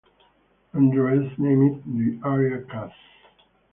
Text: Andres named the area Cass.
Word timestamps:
Andres 0.73 1.29
named 1.37 1.83
the 1.85 2.27
area 2.27 2.63
Cass. 2.63 2.91